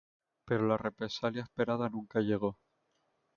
[0.45, 2.57] Pero la represalia esperada nunca llegó.